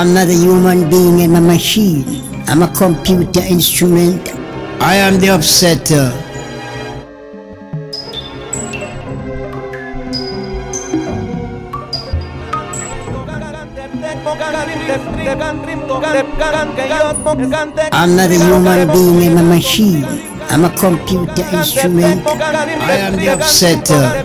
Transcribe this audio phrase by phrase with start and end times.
[0.00, 2.04] I'm not a human being, I'm a machine.
[2.46, 4.30] I'm a computer instrument.
[4.80, 6.12] I am the upsetter.
[17.92, 20.04] I'm not a human being, I'm a machine.
[20.48, 22.24] I'm a computer instrument.
[22.24, 24.24] I am the upsetter.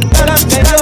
[0.00, 0.73] better, better.